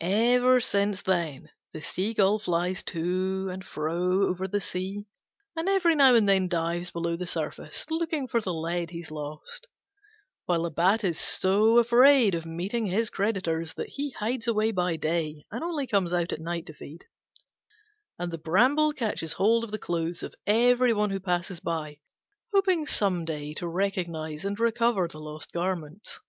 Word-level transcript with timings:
Ever 0.00 0.60
since 0.60 1.02
then 1.02 1.50
the 1.72 1.80
Seagull 1.80 2.38
flies 2.38 2.84
to 2.84 3.48
and 3.50 3.64
fro 3.66 4.28
over 4.28 4.46
the 4.46 4.60
sea, 4.60 5.06
and 5.56 5.68
every 5.68 5.96
now 5.96 6.14
and 6.14 6.28
then 6.28 6.46
dives 6.46 6.92
below 6.92 7.16
the 7.16 7.26
surface, 7.26 7.90
looking 7.90 8.28
for 8.28 8.40
the 8.40 8.54
lead 8.54 8.90
he's 8.90 9.10
lost; 9.10 9.66
while 10.46 10.62
the 10.62 10.70
Bat 10.70 11.02
is 11.02 11.18
so 11.18 11.78
afraid 11.78 12.32
of 12.36 12.46
meeting 12.46 12.86
his 12.86 13.10
creditors 13.10 13.74
that 13.74 13.88
he 13.88 14.12
hides 14.12 14.46
away 14.46 14.70
by 14.70 14.94
day 14.94 15.46
and 15.50 15.64
only 15.64 15.88
comes 15.88 16.14
out 16.14 16.32
at 16.32 16.40
night 16.40 16.64
to 16.66 16.74
feed; 16.74 17.04
and 18.20 18.30
the 18.32 18.38
Bramble 18.38 18.92
catches 18.92 19.32
hold 19.32 19.64
of 19.64 19.72
the 19.72 19.80
clothes 19.80 20.22
of 20.22 20.36
every 20.46 20.92
one 20.92 21.10
who 21.10 21.18
passes 21.18 21.58
by, 21.58 21.98
hoping 22.54 22.86
some 22.86 23.24
day 23.24 23.52
to 23.54 23.66
recognise 23.66 24.44
and 24.44 24.60
recover 24.60 25.08
the 25.08 25.18
lost 25.18 25.50
garments. 25.50 26.20